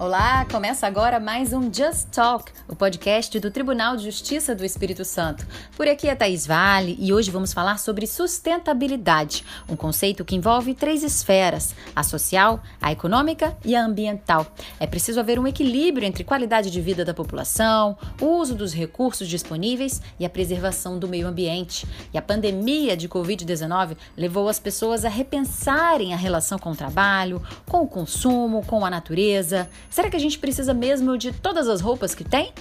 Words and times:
Olá, 0.00 0.44
começa 0.44 0.86
agora 0.86 1.18
mais 1.18 1.52
um 1.52 1.74
Just 1.74 2.10
Talk, 2.12 2.52
o 2.68 2.76
podcast 2.76 3.40
do 3.40 3.50
Tribunal 3.50 3.96
de 3.96 4.04
Justiça 4.04 4.54
do 4.54 4.64
Espírito 4.64 5.04
Santo. 5.04 5.46
Por 5.76 5.88
aqui 5.88 6.08
é 6.08 6.14
Thaís 6.14 6.46
Vale 6.46 6.96
e 7.00 7.12
hoje 7.12 7.30
vamos 7.30 7.52
falar 7.52 7.78
sobre 7.78 8.06
sustentabilidade, 8.06 9.44
um 9.68 9.74
conceito 9.74 10.24
que 10.24 10.36
envolve 10.36 10.74
três 10.74 11.02
esferas: 11.02 11.74
a 11.96 12.02
social, 12.02 12.62
a 12.80 12.92
econômica 12.92 13.56
e 13.64 13.74
a 13.74 13.84
ambiental. 13.84 14.46
É 14.78 14.86
preciso 14.86 15.20
haver 15.20 15.38
um 15.38 15.46
equilíbrio 15.46 16.06
entre 16.06 16.24
qualidade 16.24 16.70
de 16.70 16.80
vida 16.80 17.04
da 17.04 17.14
população, 17.14 17.96
o 18.20 18.26
uso 18.26 18.54
dos 18.54 18.74
recursos 18.74 19.28
disponíveis 19.28 20.00
e 20.20 20.26
a 20.26 20.30
preservação 20.30 20.98
do 20.98 21.08
meio 21.08 21.26
ambiente. 21.26 21.86
E 22.12 22.18
a 22.18 22.22
pandemia 22.22 22.96
de 22.96 23.08
Covid-19 23.08 23.96
levou 24.16 24.48
as 24.48 24.58
pessoas 24.58 25.04
a 25.04 25.08
repensarem 25.08 26.12
a 26.12 26.16
relação 26.16 26.58
com 26.58 26.72
o 26.72 26.76
trabalho, 26.76 27.42
com 27.66 27.82
o 27.82 27.88
consumo, 27.88 28.64
com 28.64 28.84
a 28.84 28.90
natureza 28.90 29.68
Será 29.90 30.10
que 30.10 30.16
a 30.16 30.20
gente 30.20 30.38
precisa 30.38 30.74
mesmo 30.74 31.16
de 31.16 31.32
todas 31.32 31.68
as 31.68 31.80
roupas 31.80 32.14
que 32.14 32.24
tem? 32.24 32.52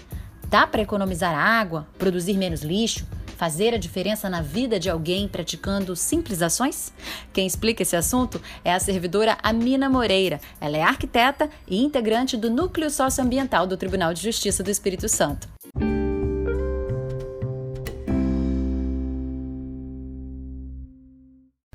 Dá 0.50 0.66
para 0.66 0.82
economizar 0.82 1.36
água, 1.36 1.86
produzir 1.98 2.38
menos 2.38 2.62
lixo, 2.62 3.06
fazer 3.36 3.74
a 3.74 3.78
diferença 3.78 4.30
na 4.30 4.42
vida 4.42 4.80
de 4.80 4.90
alguém 4.90 5.28
praticando 5.28 5.94
simples 5.94 6.42
ações? 6.42 6.94
Quem 7.34 7.46
explica 7.46 7.84
esse 7.84 7.98
assunto 7.98 8.42
é 8.64 8.74
a 8.74 8.80
servidora 8.80 9.38
Amina 9.44 9.90
Moreira. 9.90 10.40
Ela 10.62 10.78
é 10.78 10.82
arquiteta 10.82 11.50
e 11.68 11.84
integrante 11.84 12.38
do 12.38 12.50
Núcleo 12.50 12.90
Socioambiental 12.90 13.68
do 13.68 13.76
Tribunal 13.76 14.14
de 14.14 14.24
Justiça 14.24 14.64
do 14.64 14.72
Espírito 14.72 15.10
Santo. 15.10 15.50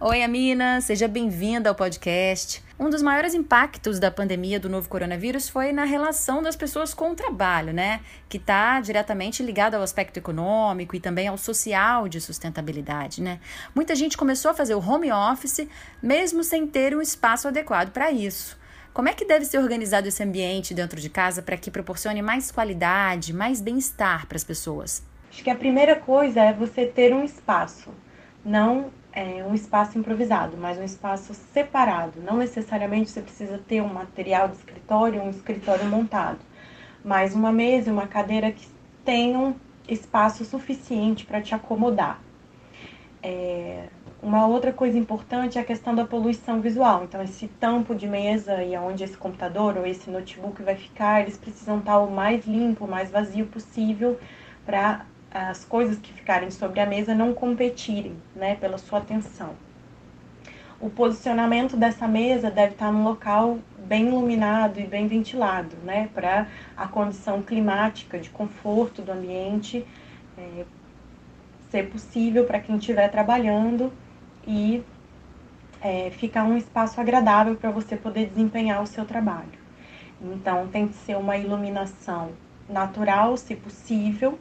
Oi, 0.00 0.22
Amina, 0.22 0.80
seja 0.80 1.06
bem-vinda 1.06 1.68
ao 1.68 1.74
podcast. 1.74 2.60
Um 2.82 2.90
dos 2.90 3.00
maiores 3.00 3.32
impactos 3.32 4.00
da 4.00 4.10
pandemia 4.10 4.58
do 4.58 4.68
novo 4.68 4.88
coronavírus 4.88 5.48
foi 5.48 5.70
na 5.70 5.84
relação 5.84 6.42
das 6.42 6.56
pessoas 6.56 6.92
com 6.92 7.12
o 7.12 7.14
trabalho, 7.14 7.72
né? 7.72 8.00
Que 8.28 8.38
está 8.38 8.80
diretamente 8.80 9.40
ligado 9.40 9.76
ao 9.76 9.82
aspecto 9.82 10.16
econômico 10.16 10.96
e 10.96 10.98
também 10.98 11.28
ao 11.28 11.38
social 11.38 12.08
de 12.08 12.20
sustentabilidade, 12.20 13.22
né? 13.22 13.38
Muita 13.72 13.94
gente 13.94 14.16
começou 14.16 14.50
a 14.50 14.54
fazer 14.54 14.74
o 14.74 14.80
home 14.80 15.12
office 15.12 15.68
mesmo 16.02 16.42
sem 16.42 16.66
ter 16.66 16.92
um 16.92 17.00
espaço 17.00 17.46
adequado 17.46 17.92
para 17.92 18.10
isso. 18.10 18.58
Como 18.92 19.08
é 19.08 19.12
que 19.14 19.24
deve 19.24 19.44
ser 19.44 19.58
organizado 19.58 20.08
esse 20.08 20.20
ambiente 20.20 20.74
dentro 20.74 21.00
de 21.00 21.08
casa 21.08 21.40
para 21.40 21.56
que 21.56 21.70
proporcione 21.70 22.20
mais 22.20 22.50
qualidade, 22.50 23.32
mais 23.32 23.60
bem-estar 23.60 24.26
para 24.26 24.34
as 24.34 24.42
pessoas? 24.42 25.04
Acho 25.30 25.44
que 25.44 25.50
a 25.50 25.54
primeira 25.54 25.94
coisa 25.94 26.40
é 26.40 26.52
você 26.52 26.84
ter 26.84 27.14
um 27.14 27.22
espaço, 27.22 27.94
não 28.44 28.90
é, 29.12 29.44
um 29.44 29.54
espaço 29.54 29.98
improvisado, 29.98 30.56
mas 30.56 30.78
um 30.78 30.84
espaço 30.84 31.34
separado. 31.34 32.20
Não 32.20 32.38
necessariamente 32.38 33.10
você 33.10 33.20
precisa 33.20 33.58
ter 33.58 33.82
um 33.82 33.92
material 33.92 34.48
de 34.48 34.56
escritório, 34.56 35.22
um 35.22 35.30
escritório 35.30 35.84
montado, 35.86 36.40
mas 37.04 37.34
uma 37.34 37.52
mesa 37.52 37.90
e 37.90 37.92
uma 37.92 38.06
cadeira 38.06 38.50
que 38.50 38.66
tenham 39.04 39.54
espaço 39.88 40.44
suficiente 40.44 41.26
para 41.26 41.40
te 41.40 41.54
acomodar. 41.54 42.20
É, 43.22 43.88
uma 44.22 44.46
outra 44.46 44.72
coisa 44.72 44.96
importante 44.96 45.58
é 45.58 45.60
a 45.60 45.64
questão 45.64 45.94
da 45.94 46.04
poluição 46.04 46.60
visual. 46.60 47.04
Então, 47.04 47.20
esse 47.22 47.48
tampo 47.48 47.94
de 47.94 48.06
mesa 48.06 48.62
e 48.62 48.76
onde 48.76 49.04
esse 49.04 49.16
computador 49.16 49.76
ou 49.76 49.86
esse 49.86 50.08
notebook 50.08 50.62
vai 50.62 50.76
ficar, 50.76 51.22
eles 51.22 51.36
precisam 51.36 51.78
estar 51.78 51.98
o 51.98 52.10
mais 52.10 52.46
limpo, 52.46 52.84
o 52.84 52.88
mais 52.88 53.10
vazio 53.10 53.46
possível 53.46 54.18
para 54.64 55.04
as 55.32 55.64
coisas 55.64 55.98
que 55.98 56.12
ficarem 56.12 56.50
sobre 56.50 56.80
a 56.80 56.86
mesa 56.86 57.14
não 57.14 57.32
competirem, 57.32 58.14
né, 58.36 58.54
pela 58.56 58.76
sua 58.76 58.98
atenção. 58.98 59.54
O 60.78 60.90
posicionamento 60.90 61.76
dessa 61.76 62.06
mesa 62.06 62.50
deve 62.50 62.72
estar 62.72 62.92
num 62.92 63.04
local 63.04 63.58
bem 63.78 64.08
iluminado 64.08 64.78
e 64.80 64.86
bem 64.86 65.06
ventilado, 65.06 65.76
né, 65.84 66.10
para 66.14 66.46
a 66.76 66.86
condição 66.86 67.40
climática 67.40 68.18
de 68.18 68.28
conforto 68.28 69.00
do 69.00 69.12
ambiente 69.12 69.86
é, 70.36 70.64
ser 71.70 71.88
possível 71.88 72.44
para 72.44 72.60
quem 72.60 72.76
estiver 72.76 73.08
trabalhando 73.08 73.92
e 74.46 74.82
é, 75.80 76.10
ficar 76.10 76.44
um 76.44 76.56
espaço 76.56 77.00
agradável 77.00 77.56
para 77.56 77.70
você 77.70 77.96
poder 77.96 78.26
desempenhar 78.26 78.82
o 78.82 78.86
seu 78.86 79.04
trabalho. 79.04 79.62
Então, 80.20 80.68
tem 80.68 80.86
que 80.86 80.94
ser 80.94 81.16
uma 81.16 81.36
iluminação 81.36 82.30
natural, 82.68 83.36
se 83.36 83.56
possível, 83.56 84.38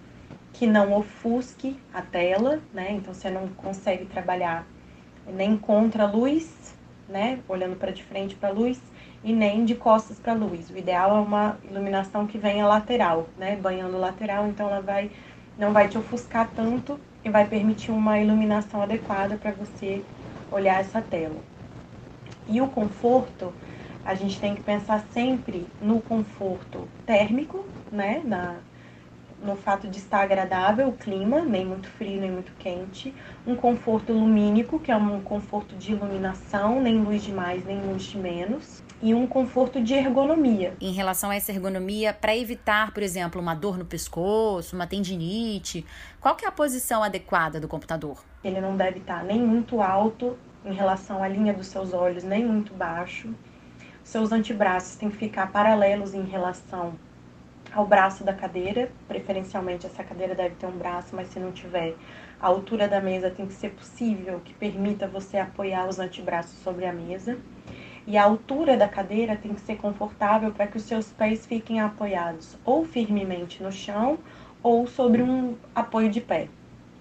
que 0.62 0.68
não 0.68 0.94
ofusque 0.94 1.76
a 1.92 2.04
tela, 2.04 2.60
né? 2.72 2.92
Então 2.92 3.16
você 3.16 3.32
não 3.32 3.48
consegue 3.48 4.06
trabalhar 4.06 4.64
nem 5.26 5.58
contra 5.58 6.04
a 6.04 6.06
luz, 6.06 6.76
né? 7.10 7.40
Olhando 7.50 7.76
para 7.76 7.92
de 7.92 8.04
frente 8.04 8.36
para 8.36 8.50
a 8.50 8.52
luz 8.52 8.80
e 9.24 9.34
nem 9.34 9.66
de 9.66 9.74
costas 9.74 10.20
para 10.20 10.34
a 10.34 10.36
luz. 10.36 10.70
O 10.70 10.78
ideal 10.78 11.18
é 11.18 11.20
uma 11.20 11.58
iluminação 11.64 12.28
que 12.28 12.38
venha 12.38 12.68
lateral, 12.68 13.28
né? 13.40 13.56
Banhando 13.56 13.98
lateral, 13.98 14.48
então 14.50 14.70
ela 14.70 14.82
vai 14.82 15.10
não 15.58 15.74
vai 15.74 15.88
te 15.88 15.98
ofuscar 15.98 16.48
tanto 16.56 17.00
e 17.26 17.30
vai 17.32 17.48
permitir 17.48 17.90
uma 17.90 18.20
iluminação 18.20 18.84
adequada 18.84 19.38
para 19.38 19.54
você 19.54 20.04
olhar 20.52 20.80
essa 20.80 21.02
tela. 21.02 21.42
E 22.48 22.62
o 22.62 22.68
conforto, 22.68 23.52
a 24.06 24.14
gente 24.14 24.40
tem 24.40 24.54
que 24.54 24.62
pensar 24.62 25.04
sempre 25.12 25.66
no 25.82 26.00
conforto 26.02 26.88
térmico, 27.04 27.66
né? 27.92 28.22
Na, 28.24 28.58
no 29.42 29.56
fato 29.56 29.88
de 29.88 29.98
estar 29.98 30.22
agradável 30.22 30.90
o 30.90 30.94
clima, 30.94 31.42
nem 31.42 31.66
muito 31.66 31.88
frio 31.88 32.22
nem 32.22 32.32
muito 32.32 32.52
quente, 32.60 33.14
um 33.46 33.56
conforto 33.56 34.14
lumínico, 34.14 34.80
que 34.80 34.92
é 34.92 34.96
um 34.96 35.22
conforto 35.22 35.76
de 35.76 35.94
iluminação, 35.94 36.80
nem 36.80 36.98
luz 37.00 37.24
de 37.24 37.32
mais 37.32 37.66
nem 37.66 37.82
luz 37.82 38.04
de 38.04 38.18
menos, 38.18 38.84
e 39.02 39.14
um 39.14 39.26
conforto 39.26 39.82
de 39.82 39.94
ergonomia. 39.94 40.76
Em 40.80 40.94
relação 40.94 41.32
a 41.32 41.36
essa 41.36 41.52
ergonomia, 41.52 42.14
para 42.14 42.38
evitar, 42.38 42.94
por 42.94 43.02
exemplo, 43.02 43.42
uma 43.42 43.56
dor 43.56 43.78
no 43.78 43.86
pescoço, 43.86 44.76
uma 44.76 44.86
tendinite, 44.86 45.86
qual 46.20 46.36
que 46.36 46.46
é 46.46 46.48
a 46.48 46.52
posição 46.52 47.04
adequada 47.04 47.60
do 47.60 47.68
computador? 47.68 48.24
Ele 48.44 48.62
não 48.62 48.78
deve 48.78 49.00
estar 49.00 49.24
nem 49.24 49.40
muito 49.42 49.82
alto 49.82 50.38
em 50.64 50.74
relação 50.74 51.24
à 51.24 51.28
linha 51.28 51.54
dos 51.54 51.68
seus 51.68 51.94
olhos, 51.94 52.24
nem 52.24 52.46
muito 52.46 52.74
baixo. 52.74 53.34
Seus 54.04 54.32
antebraços 54.32 54.96
têm 54.96 55.10
que 55.10 55.18
ficar 55.18 55.52
paralelos 55.52 56.14
em 56.14 56.24
relação 56.24 56.94
ao 57.74 57.86
braço 57.86 58.24
da 58.24 58.34
cadeira, 58.34 58.92
preferencialmente 59.08 59.86
essa 59.86 60.04
cadeira 60.04 60.36
deve 60.36 60.56
ter 60.56 60.66
um 60.66 60.78
braço, 60.78 61.16
mas 61.16 61.30
se 61.30 61.40
não 61.40 61.52
tiver, 61.52 61.96
a 62.40 62.48
altura 62.48 62.88
da 62.88 63.00
mesa 63.00 63.30
tem 63.30 63.46
que 63.46 63.54
ser 63.54 63.70
possível, 63.72 64.42
que 64.44 64.54
permita 64.54 65.08
você 65.08 65.38
apoiar 65.38 65.88
os 65.88 66.00
antebraços 66.00 66.58
sobre 66.60 66.86
a 66.86 66.92
mesa. 66.92 67.38
E 68.06 68.18
a 68.18 68.24
altura 68.24 68.76
da 68.76 68.88
cadeira 68.88 69.36
tem 69.36 69.54
que 69.54 69.62
ser 69.62 69.78
confortável 69.78 70.52
para 70.52 70.68
que 70.68 70.78
os 70.78 70.84
seus 70.84 71.12
pés 71.12 71.46
fiquem 71.46 71.80
apoiados 71.80 72.58
ou 72.66 72.84
firmemente 72.84 73.62
no 73.62 73.72
chão 73.72 74.18
ou 74.64 74.88
sobre 74.88 75.22
um 75.22 75.56
apoio 75.74 76.10
de 76.10 76.20
pé. 76.20 76.50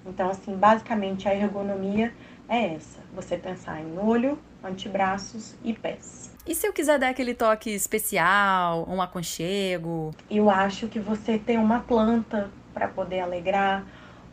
Então, 0.06 0.30
assim, 0.30 0.54
basicamente 0.54 1.28
a 1.28 1.34
ergonomia 1.34 2.12
é 2.48 2.74
essa: 2.74 3.00
você 3.14 3.36
pensar 3.36 3.80
em 3.80 3.98
olho, 3.98 4.38
antebraços 4.62 5.54
e 5.64 5.72
pés. 5.72 6.30
E 6.46 6.54
se 6.54 6.66
eu 6.66 6.72
quiser 6.72 6.98
dar 6.98 7.10
aquele 7.10 7.34
toque 7.34 7.70
especial, 7.70 8.86
um 8.88 9.00
aconchego? 9.00 10.10
Eu 10.30 10.50
acho 10.50 10.88
que 10.88 10.98
você 10.98 11.38
tem 11.38 11.58
uma 11.58 11.80
planta 11.80 12.50
para 12.72 12.88
poder 12.88 13.20
alegrar, 13.20 13.84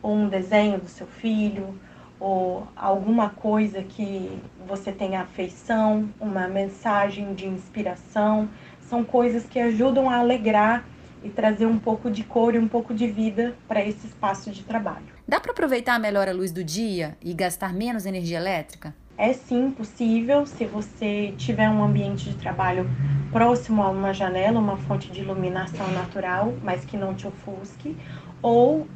ou 0.02 0.14
um 0.14 0.28
desenho 0.28 0.78
do 0.78 0.88
seu 0.88 1.06
filho, 1.06 1.78
ou 2.18 2.66
alguma 2.74 3.30
coisa 3.30 3.82
que 3.82 4.40
você 4.66 4.90
tenha 4.90 5.20
afeição, 5.20 6.08
uma 6.20 6.48
mensagem 6.48 7.34
de 7.34 7.46
inspiração, 7.46 8.48
são 8.80 9.04
coisas 9.04 9.44
que 9.44 9.58
ajudam 9.58 10.08
a 10.08 10.16
alegrar 10.16 10.84
e 11.22 11.28
trazer 11.28 11.66
um 11.66 11.78
pouco 11.78 12.10
de 12.10 12.24
cor 12.24 12.54
e 12.54 12.58
um 12.58 12.68
pouco 12.68 12.94
de 12.94 13.06
vida 13.06 13.54
para 13.66 13.84
esse 13.84 14.06
espaço 14.06 14.50
de 14.50 14.62
trabalho. 14.62 15.06
Dá 15.26 15.38
para 15.40 15.52
aproveitar 15.52 15.98
melhor 15.98 16.28
a 16.28 16.32
luz 16.32 16.52
do 16.52 16.64
dia 16.64 17.16
e 17.20 17.34
gastar 17.34 17.72
menos 17.74 18.06
energia 18.06 18.38
elétrica? 18.38 18.94
É 19.18 19.32
sim 19.32 19.72
possível 19.72 20.46
se 20.46 20.64
você 20.64 21.34
tiver 21.36 21.68
um 21.68 21.82
ambiente 21.82 22.30
de 22.30 22.36
trabalho 22.36 22.88
próximo 23.32 23.82
a 23.82 23.90
uma 23.90 24.14
janela, 24.14 24.60
uma 24.60 24.76
fonte 24.76 25.10
de 25.10 25.22
iluminação 25.22 25.90
natural, 25.90 26.54
mas 26.62 26.84
que 26.84 26.96
não 26.96 27.12
te 27.12 27.26
ofusque, 27.26 27.96
ou 28.40 28.86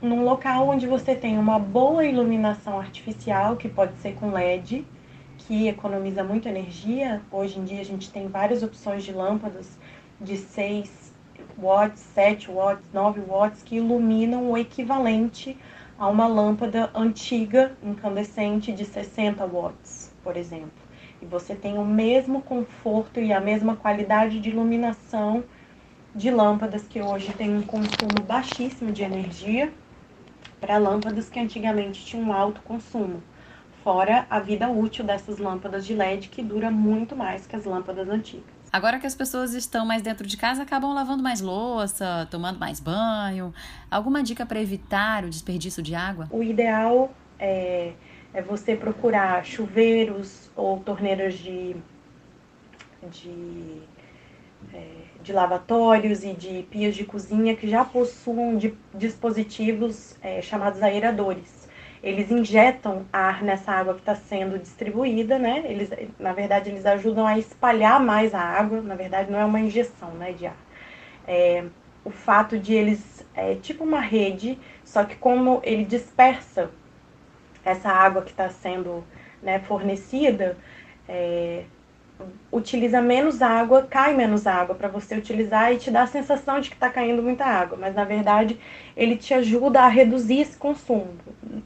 num 0.00 0.22
local 0.22 0.68
onde 0.68 0.86
você 0.86 1.16
tem 1.16 1.36
uma 1.36 1.58
boa 1.58 2.04
iluminação 2.04 2.78
artificial, 2.78 3.56
que 3.56 3.68
pode 3.68 3.98
ser 3.98 4.14
com 4.14 4.30
LED, 4.30 4.86
que 5.36 5.66
economiza 5.66 6.22
muito 6.22 6.46
energia. 6.46 7.20
Hoje 7.28 7.58
em 7.58 7.64
dia 7.64 7.80
a 7.80 7.84
gente 7.84 8.08
tem 8.08 8.28
várias 8.28 8.62
opções 8.62 9.02
de 9.02 9.10
lâmpadas 9.12 9.76
de 10.20 10.36
6 10.36 11.12
watts, 11.58 12.00
7 12.14 12.48
watts, 12.52 12.86
9 12.92 13.20
watts 13.22 13.64
que 13.64 13.78
iluminam 13.78 14.48
o 14.48 14.56
equivalente 14.56 15.58
a 16.02 16.08
uma 16.08 16.26
lâmpada 16.26 16.90
antiga 16.96 17.76
incandescente 17.80 18.72
de 18.72 18.84
60 18.84 19.46
watts, 19.46 20.10
por 20.24 20.36
exemplo. 20.36 20.72
E 21.22 21.26
você 21.26 21.54
tem 21.54 21.78
o 21.78 21.84
mesmo 21.84 22.42
conforto 22.42 23.20
e 23.20 23.32
a 23.32 23.40
mesma 23.40 23.76
qualidade 23.76 24.40
de 24.40 24.48
iluminação 24.48 25.44
de 26.12 26.28
lâmpadas 26.28 26.88
que 26.88 27.00
hoje 27.00 27.32
têm 27.34 27.56
um 27.56 27.62
consumo 27.62 28.20
baixíssimo 28.26 28.90
de 28.90 29.04
energia 29.04 29.72
para 30.60 30.76
lâmpadas 30.76 31.30
que 31.30 31.38
antigamente 31.38 32.04
tinham 32.04 32.30
um 32.30 32.32
alto 32.32 32.60
consumo. 32.62 33.22
Fora 33.84 34.26
a 34.28 34.40
vida 34.40 34.68
útil 34.68 35.04
dessas 35.04 35.38
lâmpadas 35.38 35.86
de 35.86 35.94
LED 35.94 36.30
que 36.30 36.42
dura 36.42 36.68
muito 36.68 37.14
mais 37.14 37.46
que 37.46 37.54
as 37.54 37.64
lâmpadas 37.64 38.08
antigas. 38.08 38.61
Agora 38.72 38.98
que 38.98 39.06
as 39.06 39.14
pessoas 39.14 39.52
estão 39.52 39.84
mais 39.84 40.00
dentro 40.00 40.26
de 40.26 40.34
casa, 40.34 40.62
acabam 40.62 40.94
lavando 40.94 41.22
mais 41.22 41.42
louça, 41.42 42.26
tomando 42.30 42.58
mais 42.58 42.80
banho. 42.80 43.52
Alguma 43.90 44.22
dica 44.22 44.46
para 44.46 44.58
evitar 44.62 45.24
o 45.24 45.28
desperdício 45.28 45.82
de 45.82 45.94
água? 45.94 46.26
O 46.30 46.42
ideal 46.42 47.12
é, 47.38 47.92
é 48.32 48.40
você 48.40 48.74
procurar 48.74 49.44
chuveiros 49.44 50.50
ou 50.56 50.80
torneiras 50.80 51.34
de, 51.34 51.76
de, 53.10 53.82
é, 54.72 54.86
de 55.22 55.32
lavatórios 55.34 56.24
e 56.24 56.32
de 56.32 56.62
pias 56.70 56.94
de 56.94 57.04
cozinha 57.04 57.54
que 57.54 57.68
já 57.68 57.84
possuam 57.84 58.56
de, 58.56 58.74
dispositivos 58.94 60.16
é, 60.22 60.40
chamados 60.40 60.82
aeradores 60.82 61.61
eles 62.02 62.30
injetam 62.30 63.06
ar 63.12 63.42
nessa 63.42 63.70
água 63.70 63.94
que 63.94 64.00
está 64.00 64.14
sendo 64.14 64.58
distribuída, 64.58 65.38
né? 65.38 65.62
Eles, 65.64 65.90
na 66.18 66.32
verdade, 66.32 66.70
eles 66.70 66.84
ajudam 66.84 67.26
a 67.26 67.38
espalhar 67.38 68.00
mais 68.00 68.34
a 68.34 68.40
água. 68.40 68.80
Na 68.80 68.96
verdade, 68.96 69.30
não 69.30 69.38
é 69.38 69.44
uma 69.44 69.60
injeção, 69.60 70.10
né, 70.10 70.32
de 70.32 70.46
ar. 70.46 70.56
É, 71.26 71.64
o 72.04 72.10
fato 72.10 72.58
de 72.58 72.74
eles 72.74 73.24
é 73.34 73.54
tipo 73.54 73.84
uma 73.84 74.00
rede, 74.00 74.58
só 74.84 75.04
que 75.04 75.14
como 75.14 75.60
ele 75.62 75.84
dispersa 75.84 76.70
essa 77.64 77.88
água 77.88 78.22
que 78.22 78.30
está 78.30 78.48
sendo 78.48 79.04
né, 79.40 79.60
fornecida, 79.60 80.56
é, 81.08 81.62
utiliza 82.52 83.00
menos 83.00 83.40
água, 83.40 83.82
cai 83.88 84.14
menos 84.14 84.46
água 84.46 84.74
para 84.74 84.86
você 84.86 85.16
utilizar 85.16 85.72
e 85.72 85.78
te 85.78 85.90
dá 85.90 86.02
a 86.02 86.06
sensação 86.06 86.60
de 86.60 86.68
que 86.68 86.76
está 86.76 86.90
caindo 86.90 87.22
muita 87.22 87.46
água, 87.46 87.78
mas 87.80 87.94
na 87.94 88.04
verdade 88.04 88.60
ele 88.94 89.16
te 89.16 89.32
ajuda 89.32 89.80
a 89.80 89.88
reduzir 89.88 90.40
esse 90.40 90.58
consumo 90.58 91.08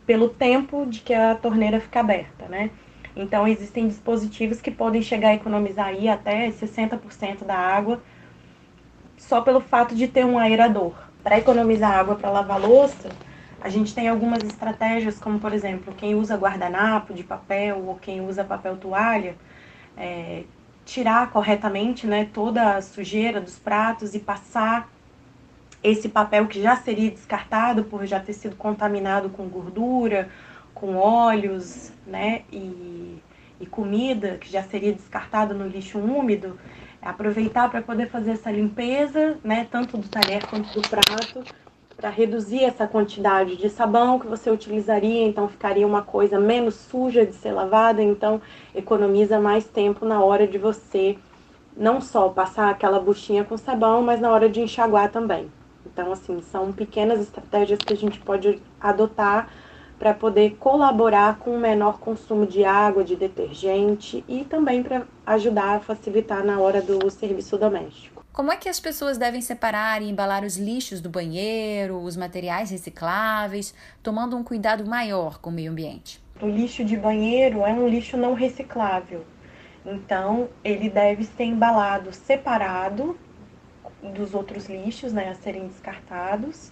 pelo 0.06 0.28
tempo 0.28 0.86
de 0.86 1.00
que 1.00 1.12
a 1.12 1.34
torneira 1.34 1.80
fica 1.80 1.98
aberta, 1.98 2.46
né? 2.48 2.70
Então 3.16 3.48
existem 3.48 3.88
dispositivos 3.88 4.60
que 4.60 4.70
podem 4.70 5.02
chegar 5.02 5.30
a 5.30 5.34
economizar 5.34 5.86
aí 5.86 6.08
até 6.08 6.50
60% 6.50 7.44
da 7.44 7.56
água 7.56 8.00
só 9.16 9.40
pelo 9.40 9.60
fato 9.60 9.94
de 9.94 10.06
ter 10.06 10.24
um 10.24 10.38
aerador. 10.38 10.94
Para 11.22 11.38
economizar 11.38 11.92
água 11.98 12.14
para 12.14 12.30
lavar 12.30 12.60
louça, 12.60 13.08
a 13.60 13.68
gente 13.68 13.92
tem 13.92 14.08
algumas 14.08 14.44
estratégias, 14.44 15.18
como 15.18 15.40
por 15.40 15.52
exemplo, 15.52 15.92
quem 15.94 16.14
usa 16.14 16.36
guardanapo 16.36 17.12
de 17.12 17.24
papel 17.24 17.82
ou 17.86 17.96
quem 17.96 18.20
usa 18.20 18.44
papel 18.44 18.76
toalha, 18.76 19.34
é, 19.96 20.44
tirar 20.86 21.30
corretamente 21.30 22.06
né, 22.06 22.28
toda 22.32 22.76
a 22.76 22.80
sujeira 22.80 23.40
dos 23.40 23.58
pratos 23.58 24.14
e 24.14 24.20
passar 24.20 24.88
esse 25.82 26.08
papel 26.08 26.46
que 26.46 26.62
já 26.62 26.76
seria 26.76 27.10
descartado 27.10 27.84
por 27.84 28.06
já 28.06 28.20
ter 28.20 28.32
sido 28.32 28.56
contaminado 28.56 29.28
com 29.28 29.48
gordura, 29.48 30.30
com 30.72 30.96
óleos 30.96 31.92
né, 32.06 32.42
e, 32.52 33.20
e 33.60 33.66
comida, 33.66 34.38
que 34.38 34.50
já 34.50 34.62
seria 34.62 34.92
descartado 34.92 35.54
no 35.54 35.66
lixo 35.66 35.98
úmido, 35.98 36.58
aproveitar 37.02 37.68
para 37.68 37.82
poder 37.82 38.08
fazer 38.08 38.32
essa 38.32 38.50
limpeza, 38.50 39.38
né, 39.42 39.66
tanto 39.70 39.98
do 39.98 40.08
talher 40.08 40.46
quanto 40.46 40.72
do 40.72 40.88
prato, 40.88 41.42
para 41.96 42.10
reduzir 42.10 42.62
essa 42.62 42.86
quantidade 42.86 43.56
de 43.56 43.70
sabão 43.70 44.18
que 44.18 44.26
você 44.26 44.50
utilizaria, 44.50 45.26
então 45.26 45.48
ficaria 45.48 45.86
uma 45.86 46.02
coisa 46.02 46.38
menos 46.38 46.74
suja 46.74 47.24
de 47.24 47.34
ser 47.34 47.52
lavada, 47.52 48.02
então 48.02 48.40
economiza 48.74 49.40
mais 49.40 49.64
tempo 49.64 50.04
na 50.04 50.22
hora 50.22 50.46
de 50.46 50.58
você 50.58 51.16
não 51.76 52.00
só 52.00 52.28
passar 52.28 52.70
aquela 52.70 53.00
buchinha 53.00 53.44
com 53.44 53.56
sabão, 53.56 54.02
mas 54.02 54.20
na 54.20 54.30
hora 54.30 54.48
de 54.48 54.60
enxaguar 54.60 55.10
também. 55.10 55.50
Então, 55.86 56.12
assim, 56.12 56.40
são 56.42 56.72
pequenas 56.72 57.20
estratégias 57.20 57.78
que 57.78 57.92
a 57.92 57.96
gente 57.96 58.18
pode 58.20 58.60
adotar 58.80 59.48
para 59.98 60.12
poder 60.12 60.56
colaborar 60.56 61.38
com 61.38 61.56
o 61.56 61.60
menor 61.60 61.98
consumo 61.98 62.46
de 62.46 62.64
água, 62.64 63.02
de 63.02 63.16
detergente 63.16 64.22
e 64.28 64.44
também 64.44 64.82
para 64.82 65.06
ajudar 65.26 65.76
a 65.76 65.80
facilitar 65.80 66.44
na 66.44 66.58
hora 66.60 66.82
do 66.82 67.10
serviço 67.10 67.56
doméstico. 67.56 68.15
Como 68.36 68.52
é 68.52 68.56
que 68.58 68.68
as 68.68 68.78
pessoas 68.78 69.16
devem 69.16 69.40
separar 69.40 70.02
e 70.02 70.10
embalar 70.10 70.44
os 70.44 70.58
lixos 70.58 71.00
do 71.00 71.08
banheiro, 71.08 71.96
os 71.96 72.18
materiais 72.18 72.70
recicláveis, 72.70 73.74
tomando 74.02 74.36
um 74.36 74.44
cuidado 74.44 74.84
maior 74.84 75.38
com 75.38 75.48
o 75.48 75.52
meio 75.54 75.72
ambiente? 75.72 76.22
O 76.42 76.46
lixo 76.46 76.84
de 76.84 76.98
banheiro 76.98 77.64
é 77.64 77.72
um 77.72 77.88
lixo 77.88 78.14
não 78.18 78.34
reciclável. 78.34 79.24
Então, 79.86 80.50
ele 80.62 80.90
deve 80.90 81.24
ser 81.24 81.44
embalado 81.44 82.12
separado 82.12 83.18
dos 84.02 84.34
outros 84.34 84.66
lixos, 84.66 85.14
né, 85.14 85.30
a 85.30 85.34
serem 85.36 85.68
descartados, 85.68 86.70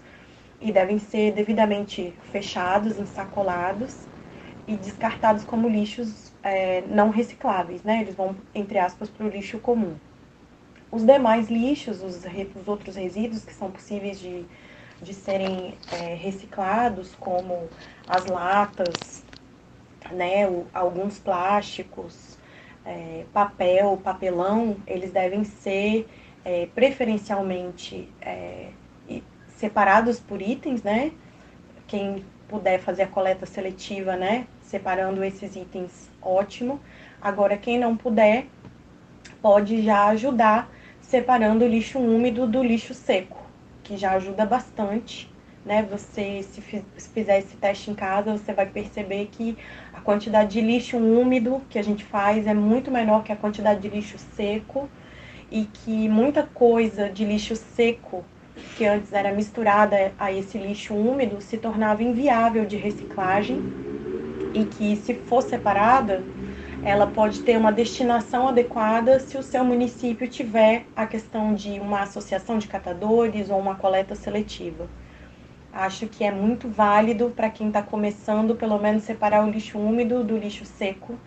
e 0.60 0.70
devem 0.70 0.98
ser 0.98 1.32
devidamente 1.32 2.12
fechados, 2.30 2.98
ensacolados 2.98 4.06
e 4.68 4.76
descartados 4.76 5.44
como 5.44 5.66
lixos 5.66 6.30
é, 6.42 6.82
não 6.82 7.08
recicláveis, 7.08 7.82
né? 7.82 8.02
Eles 8.02 8.14
vão, 8.14 8.36
entre 8.54 8.78
aspas, 8.78 9.08
para 9.08 9.24
o 9.24 9.30
lixo 9.30 9.58
comum. 9.58 9.96
Os 10.90 11.04
demais 11.04 11.48
lixos, 11.48 12.02
os, 12.02 12.22
os 12.24 12.68
outros 12.68 12.96
resíduos 12.96 13.44
que 13.44 13.52
são 13.52 13.70
possíveis 13.70 14.18
de, 14.18 14.44
de 15.02 15.12
serem 15.12 15.74
é, 15.92 16.14
reciclados, 16.14 17.14
como 17.16 17.68
as 18.06 18.26
latas, 18.26 19.24
né, 20.12 20.48
o, 20.48 20.66
alguns 20.72 21.18
plásticos, 21.18 22.38
é, 22.84 23.24
papel, 23.32 23.98
papelão, 24.02 24.76
eles 24.86 25.10
devem 25.10 25.42
ser 25.42 26.06
é, 26.44 26.66
preferencialmente 26.74 28.08
é, 28.20 28.68
separados 29.56 30.20
por 30.20 30.42
itens, 30.42 30.82
né? 30.82 31.12
Quem 31.86 32.24
puder 32.48 32.80
fazer 32.80 33.04
a 33.04 33.06
coleta 33.06 33.46
seletiva, 33.46 34.16
né? 34.16 34.46
Separando 34.60 35.24
esses 35.24 35.56
itens, 35.56 36.10
ótimo. 36.20 36.80
Agora, 37.20 37.56
quem 37.56 37.78
não 37.78 37.96
puder, 37.96 38.46
pode 39.40 39.82
já 39.82 40.08
ajudar 40.08 40.70
separando 41.14 41.64
o 41.64 41.68
lixo 41.68 42.00
úmido 42.00 42.44
do 42.44 42.60
lixo 42.60 42.92
seco, 42.92 43.38
que 43.84 43.96
já 43.96 44.14
ajuda 44.14 44.44
bastante. 44.44 45.30
Né? 45.64 45.86
Você, 45.88 46.42
se 46.42 46.60
fizer 47.14 47.38
esse 47.38 47.54
teste 47.56 47.88
em 47.88 47.94
casa, 47.94 48.36
você 48.36 48.52
vai 48.52 48.66
perceber 48.66 49.28
que 49.30 49.56
a 49.92 50.00
quantidade 50.00 50.54
de 50.54 50.60
lixo 50.60 50.96
úmido 50.96 51.62
que 51.70 51.78
a 51.78 51.84
gente 51.84 52.02
faz 52.04 52.48
é 52.48 52.52
muito 52.52 52.90
menor 52.90 53.22
que 53.22 53.30
a 53.30 53.36
quantidade 53.36 53.80
de 53.80 53.88
lixo 53.88 54.18
seco 54.34 54.88
e 55.52 55.66
que 55.66 56.08
muita 56.08 56.42
coisa 56.42 57.08
de 57.08 57.24
lixo 57.24 57.54
seco 57.54 58.24
que 58.76 58.84
antes 58.84 59.12
era 59.12 59.32
misturada 59.32 60.12
a 60.18 60.32
esse 60.32 60.58
lixo 60.58 60.94
úmido 60.94 61.40
se 61.40 61.56
tornava 61.58 62.02
inviável 62.02 62.66
de 62.66 62.76
reciclagem 62.76 63.62
e 64.52 64.64
que 64.64 64.96
se 64.96 65.14
for 65.14 65.42
separada 65.42 66.24
ela 66.84 67.06
pode 67.06 67.40
ter 67.40 67.56
uma 67.56 67.72
destinação 67.72 68.46
adequada 68.46 69.18
se 69.18 69.38
o 69.38 69.42
seu 69.42 69.64
município 69.64 70.28
tiver 70.28 70.84
a 70.94 71.06
questão 71.06 71.54
de 71.54 71.80
uma 71.80 72.02
associação 72.02 72.58
de 72.58 72.68
catadores 72.68 73.48
ou 73.48 73.58
uma 73.58 73.74
coleta 73.74 74.14
seletiva. 74.14 74.86
Acho 75.72 76.06
que 76.06 76.22
é 76.22 76.30
muito 76.30 76.68
válido 76.68 77.30
para 77.34 77.48
quem 77.48 77.68
está 77.68 77.82
começando, 77.82 78.54
pelo 78.54 78.78
menos, 78.78 79.02
separar 79.02 79.46
o 79.46 79.50
lixo 79.50 79.78
úmido 79.78 80.22
do 80.22 80.36
lixo 80.36 80.66
seco. 80.66 81.18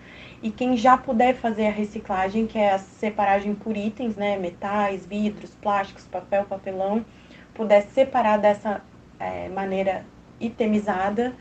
E 0.43 0.51
quem 0.51 0.77
já 0.77 0.95
puder 0.95 1.33
fazer 1.33 1.65
a 1.65 1.71
reciclagem, 1.71 2.45
que 2.45 2.59
é 2.59 2.73
a 2.73 2.77
separagem 2.77 3.55
por 3.55 3.75
itens, 3.75 4.15
né, 4.15 4.37
metais, 4.37 5.07
vidros, 5.07 5.55
plásticos, 5.55 6.05
papel, 6.05 6.45
papelão, 6.45 7.03
puder 7.55 7.81
separar 7.81 8.37
dessa 8.37 8.79
é, 9.19 9.49
maneira 9.49 10.05
itemizada, 10.39 11.33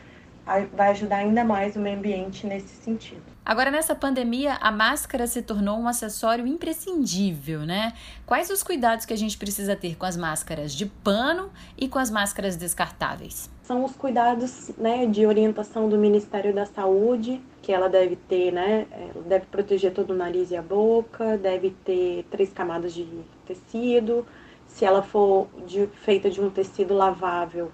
vai 0.73 0.88
ajudar 0.92 1.18
ainda 1.18 1.44
mais 1.44 1.76
o 1.76 1.80
meio 1.80 1.99
ambiente 1.99 2.46
nesse 2.46 2.75
sentido. 2.82 3.35
Agora, 3.46 3.70
nessa 3.70 3.94
pandemia, 3.94 4.54
a 4.60 4.72
máscara 4.72 5.24
se 5.28 5.40
tornou 5.40 5.78
um 5.78 5.86
acessório 5.86 6.44
imprescindível, 6.48 7.60
né? 7.60 7.92
Quais 8.26 8.50
os 8.50 8.60
cuidados 8.60 9.06
que 9.06 9.12
a 9.12 9.16
gente 9.16 9.38
precisa 9.38 9.76
ter 9.76 9.94
com 9.94 10.04
as 10.04 10.16
máscaras 10.16 10.74
de 10.74 10.84
pano 10.86 11.52
e 11.78 11.86
com 11.86 12.00
as 12.00 12.10
máscaras 12.10 12.56
descartáveis? 12.56 13.48
São 13.62 13.84
os 13.84 13.94
cuidados 13.94 14.72
né, 14.76 15.06
de 15.06 15.24
orientação 15.24 15.88
do 15.88 15.96
Ministério 15.96 16.52
da 16.52 16.66
Saúde, 16.66 17.40
que 17.62 17.70
ela 17.70 17.88
deve 17.88 18.16
ter, 18.16 18.50
né? 18.52 18.88
Ela 18.90 19.22
deve 19.24 19.46
proteger 19.46 19.92
todo 19.92 20.10
o 20.10 20.16
nariz 20.16 20.50
e 20.50 20.56
a 20.56 20.62
boca, 20.62 21.38
deve 21.38 21.70
ter 21.84 22.26
três 22.28 22.52
camadas 22.52 22.92
de 22.92 23.06
tecido. 23.46 24.26
Se 24.66 24.84
ela 24.84 25.04
for 25.04 25.46
de, 25.64 25.86
feita 26.02 26.28
de 26.28 26.40
um 26.40 26.50
tecido 26.50 26.94
lavável, 26.94 27.70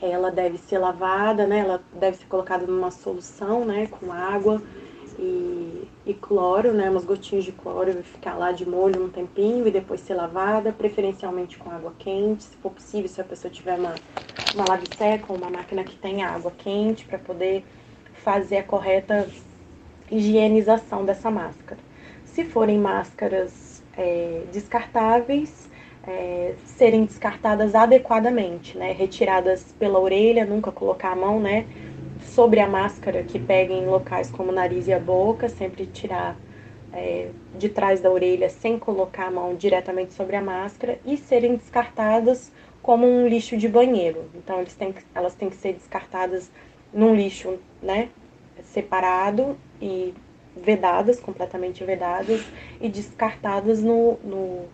ela 0.00 0.30
deve 0.30 0.58
ser 0.58 0.78
lavada, 0.78 1.46
né? 1.46 1.60
Ela 1.60 1.82
deve 1.94 2.18
ser 2.18 2.26
colocada 2.26 2.66
numa 2.66 2.90
solução, 2.90 3.64
né? 3.64 3.86
Com 3.86 4.12
água 4.12 4.62
e, 5.18 5.88
e 6.04 6.14
cloro, 6.14 6.72
né? 6.72 6.90
Umas 6.90 7.04
gotinhas 7.04 7.44
de 7.44 7.52
cloro 7.52 7.90
e 7.90 8.02
ficar 8.02 8.34
lá 8.34 8.52
de 8.52 8.68
molho 8.68 9.04
um 9.04 9.08
tempinho 9.08 9.66
e 9.66 9.70
depois 9.70 10.00
ser 10.00 10.14
lavada, 10.14 10.72
preferencialmente 10.72 11.56
com 11.58 11.70
água 11.70 11.92
quente, 11.98 12.44
se 12.44 12.56
for 12.56 12.72
possível, 12.72 13.08
se 13.08 13.20
a 13.20 13.24
pessoa 13.24 13.50
tiver 13.50 13.78
uma, 13.78 13.94
uma 14.54 14.64
lave 14.66 14.86
seca 14.96 15.26
ou 15.28 15.38
uma 15.38 15.50
máquina 15.50 15.84
que 15.84 15.96
tenha 15.96 16.28
água 16.28 16.52
quente 16.56 17.04
para 17.06 17.18
poder 17.18 17.64
fazer 18.22 18.58
a 18.58 18.62
correta 18.64 19.28
higienização 20.10 21.04
dessa 21.04 21.30
máscara. 21.30 21.80
Se 22.24 22.44
forem 22.44 22.78
máscaras 22.78 23.82
é, 23.96 24.42
descartáveis, 24.52 25.68
é, 26.06 26.54
serem 26.64 27.04
descartadas 27.04 27.74
adequadamente, 27.74 28.76
né? 28.78 28.92
Retiradas 28.92 29.74
pela 29.78 29.98
orelha, 29.98 30.44
nunca 30.44 30.70
colocar 30.70 31.12
a 31.12 31.16
mão, 31.16 31.40
né? 31.40 31.66
Sobre 32.22 32.60
a 32.60 32.68
máscara 32.68 33.22
que 33.22 33.38
pega 33.38 33.72
em 33.72 33.86
locais 33.86 34.30
como 34.30 34.50
o 34.50 34.54
nariz 34.54 34.86
e 34.86 34.92
a 34.92 35.00
boca, 35.00 35.48
sempre 35.48 35.86
tirar 35.86 36.36
é, 36.92 37.28
de 37.58 37.68
trás 37.68 38.00
da 38.00 38.10
orelha 38.10 38.48
sem 38.48 38.78
colocar 38.78 39.26
a 39.26 39.30
mão 39.30 39.54
diretamente 39.54 40.14
sobre 40.14 40.36
a 40.36 40.40
máscara 40.40 40.98
e 41.04 41.16
serem 41.16 41.56
descartadas 41.56 42.52
como 42.82 43.06
um 43.06 43.26
lixo 43.26 43.56
de 43.56 43.68
banheiro. 43.68 44.24
Então 44.34 44.64
têm, 44.64 44.94
elas 45.14 45.34
têm 45.34 45.50
que 45.50 45.56
ser 45.56 45.72
descartadas 45.72 46.50
num 46.92 47.14
lixo 47.14 47.58
né, 47.82 48.08
separado 48.62 49.56
e 49.82 50.14
vedadas, 50.56 51.20
completamente 51.20 51.84
vedadas, 51.84 52.42
e 52.80 52.88
descartadas 52.88 53.82
no, 53.82 54.18
no, 54.24 54.64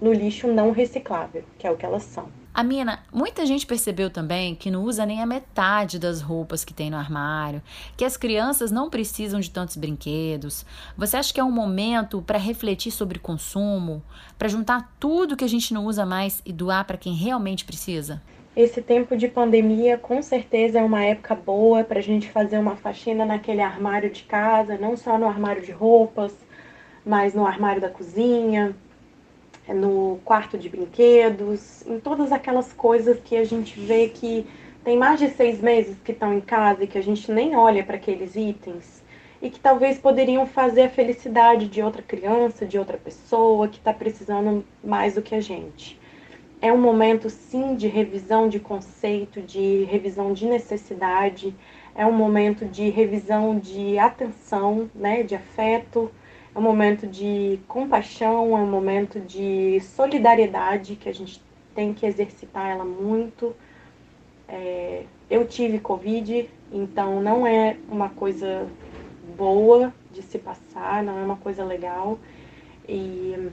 no 0.00 0.12
lixo 0.12 0.48
não 0.48 0.70
reciclável, 0.70 1.44
que 1.58 1.66
é 1.66 1.70
o 1.70 1.76
que 1.76 1.84
elas 1.84 2.02
são. 2.02 2.28
A 2.52 2.64
Mina, 2.64 2.98
muita 3.12 3.46
gente 3.46 3.64
percebeu 3.64 4.10
também 4.10 4.56
que 4.56 4.72
não 4.72 4.82
usa 4.82 5.06
nem 5.06 5.22
a 5.22 5.26
metade 5.26 6.00
das 6.00 6.20
roupas 6.20 6.64
que 6.64 6.74
tem 6.74 6.90
no 6.90 6.96
armário, 6.96 7.62
que 7.96 8.04
as 8.04 8.16
crianças 8.16 8.72
não 8.72 8.90
precisam 8.90 9.38
de 9.38 9.50
tantos 9.50 9.76
brinquedos. 9.76 10.66
Você 10.96 11.16
acha 11.16 11.32
que 11.32 11.38
é 11.38 11.44
um 11.44 11.52
momento 11.52 12.20
para 12.20 12.38
refletir 12.38 12.90
sobre 12.90 13.20
consumo, 13.20 14.02
para 14.36 14.48
juntar 14.48 14.92
tudo 14.98 15.36
que 15.36 15.44
a 15.44 15.48
gente 15.48 15.72
não 15.72 15.86
usa 15.86 16.04
mais 16.04 16.42
e 16.44 16.52
doar 16.52 16.84
para 16.84 16.98
quem 16.98 17.14
realmente 17.14 17.64
precisa? 17.64 18.20
Esse 18.56 18.82
tempo 18.82 19.16
de 19.16 19.28
pandemia 19.28 19.96
com 19.96 20.20
certeza 20.20 20.80
é 20.80 20.82
uma 20.82 21.04
época 21.04 21.36
boa 21.36 21.84
para 21.84 22.00
a 22.00 22.02
gente 22.02 22.28
fazer 22.28 22.58
uma 22.58 22.74
faxina 22.74 23.24
naquele 23.24 23.60
armário 23.60 24.10
de 24.10 24.24
casa, 24.24 24.76
não 24.76 24.96
só 24.96 25.16
no 25.16 25.28
armário 25.28 25.62
de 25.62 25.70
roupas, 25.70 26.34
mas 27.06 27.32
no 27.32 27.46
armário 27.46 27.80
da 27.80 27.88
cozinha, 27.88 28.74
no 29.74 30.18
quarto 30.24 30.58
de 30.58 30.68
brinquedos, 30.68 31.86
em 31.86 31.98
todas 32.00 32.32
aquelas 32.32 32.72
coisas 32.72 33.18
que 33.20 33.36
a 33.36 33.44
gente 33.44 33.78
vê 33.78 34.08
que 34.08 34.46
tem 34.84 34.96
mais 34.96 35.18
de 35.18 35.28
seis 35.28 35.60
meses 35.60 35.96
que 36.04 36.12
estão 36.12 36.32
em 36.32 36.40
casa 36.40 36.84
e 36.84 36.86
que 36.86 36.98
a 36.98 37.02
gente 37.02 37.30
nem 37.30 37.56
olha 37.56 37.84
para 37.84 37.96
aqueles 37.96 38.34
itens 38.34 39.00
e 39.42 39.48
que 39.48 39.58
talvez 39.58 39.98
poderiam 39.98 40.46
fazer 40.46 40.82
a 40.82 40.88
felicidade 40.88 41.66
de 41.66 41.82
outra 41.82 42.02
criança, 42.02 42.66
de 42.66 42.78
outra 42.78 42.98
pessoa 42.98 43.68
que 43.68 43.78
está 43.78 43.92
precisando 43.92 44.64
mais 44.84 45.14
do 45.14 45.22
que 45.22 45.34
a 45.34 45.40
gente. 45.40 45.98
É 46.60 46.70
um 46.70 46.78
momento 46.78 47.30
sim 47.30 47.74
de 47.74 47.88
revisão 47.88 48.48
de 48.48 48.60
conceito, 48.60 49.40
de 49.40 49.84
revisão 49.84 50.34
de 50.34 50.44
necessidade, 50.46 51.54
é 51.94 52.04
um 52.04 52.12
momento 52.12 52.66
de 52.66 52.90
revisão 52.90 53.58
de 53.58 53.98
atenção, 53.98 54.90
né, 54.94 55.22
de 55.22 55.34
afeto, 55.34 56.10
é 56.10 56.19
um 56.60 56.62
momento 56.62 57.06
de 57.06 57.58
compaixão, 57.66 58.54
é 58.56 58.60
um 58.60 58.70
momento 58.70 59.18
de 59.18 59.80
solidariedade 59.80 60.94
que 60.94 61.08
a 61.08 61.14
gente 61.14 61.42
tem 61.74 61.94
que 61.94 62.04
exercitar 62.04 62.68
ela 62.68 62.84
muito. 62.84 63.56
É, 64.46 65.04
eu 65.30 65.46
tive 65.46 65.78
Covid, 65.78 66.50
então 66.70 67.22
não 67.22 67.46
é 67.46 67.78
uma 67.88 68.10
coisa 68.10 68.66
boa 69.38 69.90
de 70.12 70.20
se 70.20 70.38
passar, 70.38 71.02
não 71.02 71.18
é 71.18 71.22
uma 71.22 71.36
coisa 71.36 71.64
legal. 71.64 72.18
E 72.86 73.50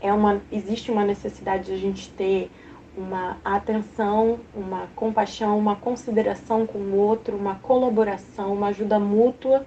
é 0.00 0.10
uma, 0.10 0.40
existe 0.50 0.90
uma 0.90 1.04
necessidade 1.04 1.66
de 1.66 1.72
a 1.72 1.76
gente 1.76 2.08
ter 2.08 2.50
uma 2.96 3.36
atenção, 3.44 4.40
uma 4.54 4.88
compaixão, 4.96 5.58
uma 5.58 5.76
consideração 5.76 6.66
com 6.66 6.78
o 6.78 6.96
outro, 6.96 7.36
uma 7.36 7.56
colaboração, 7.56 8.54
uma 8.54 8.68
ajuda 8.68 8.98
mútua 8.98 9.66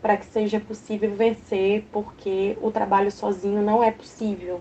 para 0.00 0.16
que 0.16 0.26
seja 0.26 0.60
possível 0.60 1.14
vencer, 1.14 1.84
porque 1.92 2.56
o 2.62 2.70
trabalho 2.70 3.10
sozinho 3.10 3.62
não 3.62 3.82
é 3.82 3.90
possível. 3.90 4.60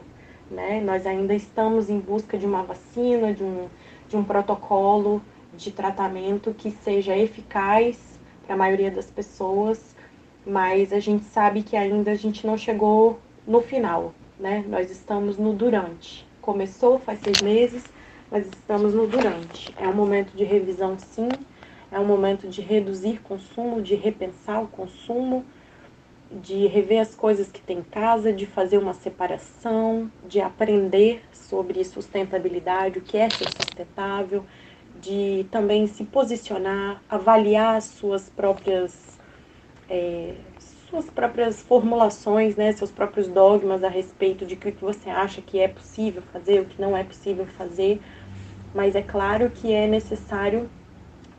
Né? 0.50 0.82
Nós 0.82 1.06
ainda 1.06 1.34
estamos 1.36 1.89
em 1.89 2.00
busca 2.00 2.38
de 2.38 2.46
uma 2.46 2.63
vacina, 2.63 3.34
de 3.34 3.44
um, 3.44 3.67
de 4.08 4.15
um 4.15 4.24
protocolo 4.24 5.22
de 5.56 5.72
tratamento 5.72 6.53
que 6.53 6.72
seja 6.72 7.17
eficaz 7.17 8.20
para 8.46 8.56
a 8.56 8.58
maioria 8.58 8.91
das 8.91 9.10
pessoas, 9.12 9.96
mas 10.46 10.94
a 10.94 11.00
gente 11.00 11.25
sabe 11.25 11.63
que 11.63 11.75
ainda 11.75 12.12
a 12.12 12.15
gente 12.15 12.46
não 12.48 12.58
chegou 12.58 13.20
no 13.46 13.62
final 13.62 14.13
né? 14.39 14.63
Nós 14.67 14.91
estamos 14.91 15.38
no 15.38 15.53
durante. 15.53 16.25
Começou 16.41 17.00
faz 17.00 17.20
seis 17.20 17.41
meses, 17.41 17.84
mas 18.32 18.46
estamos 18.48 18.94
no 18.94 19.08
durante. 19.08 19.74
É 19.77 19.88
um 19.88 19.94
momento 19.94 20.36
de 20.36 20.44
revisão, 20.44 20.98
sim. 20.98 21.29
É 21.91 22.00
um 22.00 22.06
momento 22.06 22.48
de 22.48 22.62
reduzir 22.62 23.22
consumo, 23.22 23.82
de 23.82 23.96
repensar 23.96 24.62
o 24.62 24.67
consumo, 24.67 25.46
de 26.29 26.67
rever 26.67 27.00
as 27.00 27.15
coisas 27.15 27.50
que 27.50 27.62
tem 27.62 27.79
em 27.79 27.84
casa, 27.84 28.34
de 28.34 28.46
fazer 28.46 28.77
uma 28.77 28.94
separação, 28.94 30.12
de 30.27 30.41
aprender 30.41 31.24
sobre 31.32 31.84
sustentabilidade, 31.86 33.00
o 33.00 33.01
que 33.01 33.17
é 33.17 33.29
ser 33.29 33.48
sustentável, 33.50 34.44
de 35.00 35.46
também 35.50 35.88
se 35.88 36.03
posicionar, 36.03 37.01
avaliar 37.10 37.77
as 37.77 37.86
suas 37.86 38.29
próprias 38.29 39.17
é, 39.89 40.34
suas 40.89 41.10
próprias 41.10 41.62
formulações, 41.62 42.56
né, 42.56 42.72
seus 42.72 42.91
próprios 42.91 43.27
dogmas 43.27 43.84
a 43.84 43.89
respeito 43.89 44.46
de 44.46 44.56
o 44.56 44.58
que 44.58 44.72
você 44.72 45.10
acha 45.10 45.41
que 45.41 45.60
é 45.60 45.67
possível 45.67 46.22
fazer, 46.34 46.62
o 46.62 46.65
que 46.65 46.82
não 46.82 46.96
é 46.96 47.03
possível 47.03 47.46
fazer. 47.46 48.01
Mas 48.74 48.96
é 48.96 49.01
claro 49.01 49.50
que 49.50 49.72
é 49.72 49.88
necessário 49.88 50.70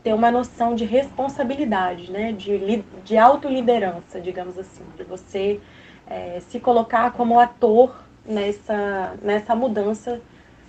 ter 0.08 0.14
uma 0.14 0.30
noção 0.30 0.74
de 0.74 0.86
responsabilidade, 0.86 2.10
né, 2.10 2.32
de, 2.32 2.82
de 3.04 3.18
autoliderança, 3.18 4.18
digamos 4.18 4.56
assim, 4.56 4.82
de 4.96 5.04
você 5.04 5.60
é, 6.06 6.40
se 6.40 6.58
colocar 6.58 7.12
como 7.12 7.38
ator 7.38 7.94
nessa, 8.24 9.14
nessa 9.20 9.54
mudança 9.54 10.18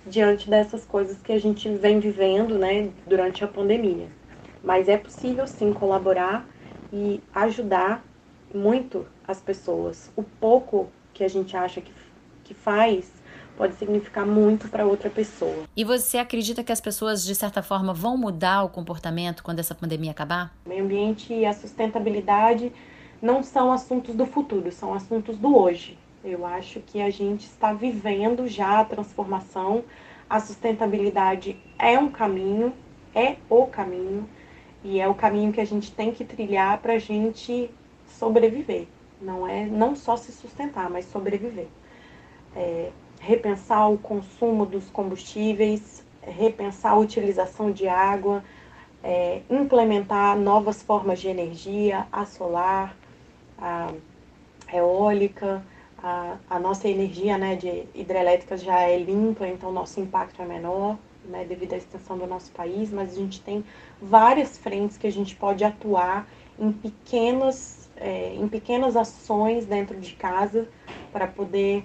diante 0.06 0.50
dessas 0.50 0.84
coisas 0.84 1.22
que 1.22 1.32
a 1.32 1.40
gente 1.40 1.70
vem 1.70 1.98
vivendo 2.00 2.58
né, 2.58 2.90
durante 3.06 3.42
a 3.42 3.48
pandemia. 3.48 4.08
Mas 4.62 4.90
é 4.90 4.98
possível 4.98 5.46
sim 5.46 5.72
colaborar 5.72 6.46
e 6.92 7.22
ajudar 7.34 8.04
muito 8.54 9.06
as 9.26 9.40
pessoas. 9.40 10.12
O 10.14 10.22
pouco 10.22 10.90
que 11.14 11.24
a 11.24 11.28
gente 11.28 11.56
acha 11.56 11.80
que, 11.80 11.94
que 12.44 12.52
faz 12.52 13.10
pode 13.60 13.74
significar 13.74 14.24
muito 14.24 14.68
para 14.68 14.86
outra 14.86 15.10
pessoa. 15.10 15.64
E 15.76 15.84
você 15.84 16.16
acredita 16.16 16.64
que 16.64 16.72
as 16.72 16.80
pessoas, 16.80 17.22
de 17.22 17.34
certa 17.34 17.62
forma, 17.62 17.92
vão 17.92 18.16
mudar 18.16 18.64
o 18.64 18.70
comportamento 18.70 19.42
quando 19.42 19.58
essa 19.58 19.74
pandemia 19.74 20.12
acabar? 20.12 20.50
O 20.64 20.70
meio 20.70 20.82
ambiente 20.82 21.34
e 21.34 21.44
a 21.44 21.52
sustentabilidade 21.52 22.72
não 23.20 23.42
são 23.42 23.70
assuntos 23.70 24.14
do 24.14 24.24
futuro, 24.24 24.72
são 24.72 24.94
assuntos 24.94 25.36
do 25.36 25.54
hoje. 25.54 25.98
Eu 26.24 26.46
acho 26.46 26.80
que 26.80 27.02
a 27.02 27.10
gente 27.10 27.42
está 27.42 27.74
vivendo 27.74 28.48
já 28.48 28.80
a 28.80 28.84
transformação. 28.86 29.84
A 30.28 30.40
sustentabilidade 30.40 31.54
é 31.78 31.98
um 31.98 32.10
caminho, 32.10 32.72
é 33.14 33.36
o 33.50 33.66
caminho, 33.66 34.26
e 34.82 34.98
é 34.98 35.06
o 35.06 35.14
caminho 35.14 35.52
que 35.52 35.60
a 35.60 35.66
gente 35.66 35.92
tem 35.92 36.12
que 36.12 36.24
trilhar 36.24 36.78
para 36.78 36.94
a 36.94 36.98
gente 36.98 37.70
sobreviver. 38.06 38.86
Não 39.20 39.46
é 39.46 39.66
não 39.66 39.94
só 39.94 40.16
se 40.16 40.32
sustentar, 40.32 40.88
mas 40.88 41.04
sobreviver. 41.04 41.68
É, 42.56 42.90
repensar 43.20 43.88
o 43.88 43.98
consumo 43.98 44.66
dos 44.66 44.88
combustíveis, 44.90 46.02
repensar 46.22 46.92
a 46.92 46.96
utilização 46.96 47.70
de 47.70 47.86
água, 47.86 48.42
é, 49.04 49.42
implementar 49.48 50.36
novas 50.36 50.82
formas 50.82 51.20
de 51.20 51.28
energia, 51.28 52.06
a 52.10 52.24
solar, 52.24 52.96
a 53.58 53.92
eólica, 54.72 55.62
a, 56.02 56.36
a 56.48 56.58
nossa 56.58 56.88
energia 56.88 57.36
né, 57.36 57.56
de 57.56 57.84
hidrelétrica 57.94 58.56
já 58.56 58.80
é 58.80 58.98
limpa, 58.98 59.46
então 59.46 59.70
nosso 59.70 60.00
impacto 60.00 60.40
é 60.40 60.46
menor, 60.46 60.96
né, 61.24 61.44
devido 61.44 61.74
à 61.74 61.76
extensão 61.76 62.16
do 62.16 62.26
nosso 62.26 62.50
país, 62.52 62.90
mas 62.90 63.12
a 63.12 63.16
gente 63.16 63.40
tem 63.42 63.62
várias 64.00 64.56
frentes 64.56 64.96
que 64.96 65.06
a 65.06 65.12
gente 65.12 65.36
pode 65.36 65.62
atuar 65.62 66.26
em 66.58 66.72
pequenas 66.72 67.80
é, 67.96 68.34
em 68.34 68.48
pequenas 68.48 68.96
ações 68.96 69.66
dentro 69.66 70.00
de 70.00 70.14
casa 70.14 70.66
para 71.12 71.26
poder 71.26 71.84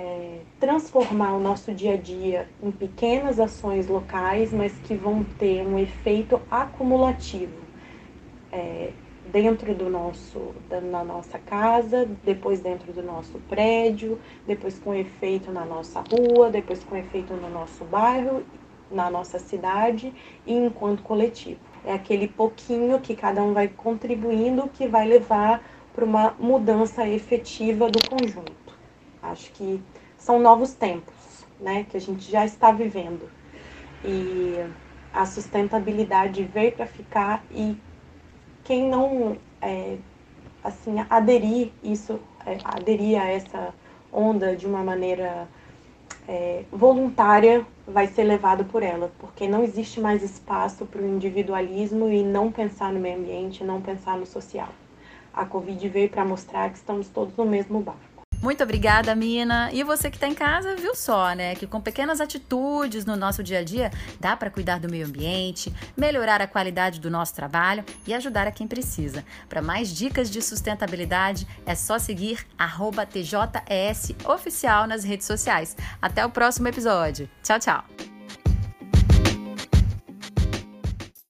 é, 0.00 0.40
transformar 0.58 1.34
o 1.34 1.40
nosso 1.40 1.74
dia 1.74 1.92
a 1.92 1.96
dia 1.96 2.48
em 2.62 2.70
pequenas 2.70 3.38
ações 3.38 3.86
locais, 3.86 4.50
mas 4.50 4.72
que 4.84 4.94
vão 4.94 5.22
ter 5.38 5.66
um 5.66 5.78
efeito 5.78 6.40
acumulativo 6.50 7.60
é, 8.50 8.92
dentro 9.30 9.74
do 9.74 9.90
nosso, 9.90 10.54
da, 10.70 10.80
na 10.80 11.04
nossa 11.04 11.38
casa, 11.38 12.08
depois 12.24 12.60
dentro 12.60 12.92
do 12.94 13.02
nosso 13.02 13.38
prédio, 13.40 14.18
depois 14.46 14.78
com 14.78 14.94
efeito 14.94 15.52
na 15.52 15.66
nossa 15.66 16.00
rua, 16.00 16.48
depois 16.48 16.82
com 16.82 16.96
efeito 16.96 17.34
no 17.34 17.50
nosso 17.50 17.84
bairro, 17.84 18.42
na 18.90 19.10
nossa 19.10 19.38
cidade 19.38 20.12
e 20.46 20.54
enquanto 20.54 21.02
coletivo 21.02 21.60
é 21.84 21.92
aquele 21.92 22.26
pouquinho 22.26 22.98
que 23.00 23.14
cada 23.14 23.42
um 23.42 23.52
vai 23.52 23.68
contribuindo 23.68 24.68
que 24.68 24.88
vai 24.88 25.06
levar 25.06 25.62
para 25.94 26.04
uma 26.04 26.34
mudança 26.38 27.06
efetiva 27.06 27.88
do 27.88 28.00
conjunto. 28.08 28.69
Acho 29.30 29.50
que 29.52 29.80
são 30.18 30.38
novos 30.38 30.72
tempos, 30.74 31.46
né, 31.58 31.86
que 31.88 31.96
a 31.96 32.00
gente 32.00 32.30
já 32.30 32.44
está 32.44 32.72
vivendo. 32.72 33.28
E 34.04 34.56
a 35.12 35.26
sustentabilidade 35.26 36.42
veio 36.44 36.72
para 36.72 36.86
ficar 36.86 37.44
e 37.50 37.76
quem 38.64 38.88
não 38.88 39.36
é, 39.60 39.96
assim 40.62 40.96
aderir 41.08 41.72
isso, 41.82 42.20
é, 42.46 42.58
aderir 42.64 43.20
a 43.20 43.26
essa 43.26 43.74
onda 44.12 44.56
de 44.56 44.66
uma 44.66 44.82
maneira 44.82 45.48
é, 46.28 46.64
voluntária 46.70 47.66
vai 47.86 48.06
ser 48.06 48.24
levado 48.24 48.64
por 48.64 48.82
ela, 48.82 49.10
porque 49.18 49.48
não 49.48 49.64
existe 49.64 50.00
mais 50.00 50.22
espaço 50.22 50.86
para 50.86 51.02
o 51.02 51.08
individualismo 51.08 52.08
e 52.08 52.22
não 52.22 52.52
pensar 52.52 52.92
no 52.92 53.00
meio 53.00 53.18
ambiente, 53.18 53.64
não 53.64 53.80
pensar 53.80 54.16
no 54.16 54.26
social. 54.26 54.68
A 55.32 55.44
Covid 55.44 55.88
veio 55.88 56.08
para 56.08 56.24
mostrar 56.24 56.70
que 56.70 56.76
estamos 56.76 57.08
todos 57.08 57.36
no 57.36 57.44
mesmo 57.44 57.80
barco. 57.80 58.09
Muito 58.42 58.64
obrigada, 58.64 59.14
Mina. 59.14 59.70
E 59.72 59.82
você 59.82 60.10
que 60.10 60.16
está 60.16 60.26
em 60.26 60.34
casa, 60.34 60.74
viu 60.74 60.94
só, 60.94 61.34
né? 61.34 61.54
Que 61.54 61.66
com 61.66 61.80
pequenas 61.80 62.20
atitudes 62.20 63.04
no 63.04 63.14
nosso 63.14 63.42
dia 63.42 63.58
a 63.58 63.64
dia 63.64 63.90
dá 64.18 64.34
para 64.34 64.50
cuidar 64.50 64.78
do 64.78 64.88
meio 64.88 65.06
ambiente, 65.06 65.72
melhorar 65.96 66.40
a 66.40 66.46
qualidade 66.46 67.00
do 67.00 67.10
nosso 67.10 67.34
trabalho 67.34 67.84
e 68.06 68.14
ajudar 68.14 68.46
a 68.46 68.52
quem 68.52 68.66
precisa. 68.66 69.24
Para 69.48 69.60
mais 69.60 69.94
dicas 69.94 70.30
de 70.30 70.40
sustentabilidade, 70.40 71.46
é 71.66 71.74
só 71.74 71.98
seguir 71.98 72.46
TJES 73.06 74.14
Oficial 74.24 74.86
nas 74.86 75.04
redes 75.04 75.26
sociais. 75.26 75.76
Até 76.00 76.24
o 76.24 76.30
próximo 76.30 76.68
episódio. 76.68 77.28
Tchau, 77.42 77.58
tchau. 77.58 78.19